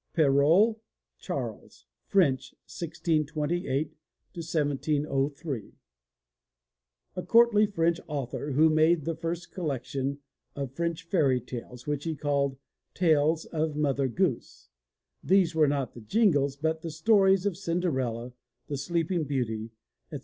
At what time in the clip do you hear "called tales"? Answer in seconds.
12.15-13.45